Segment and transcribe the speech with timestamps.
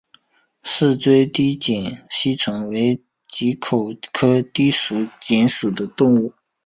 [0.63, 4.71] 似锥低颈吸虫为棘口科低
[5.19, 6.33] 颈属的动物。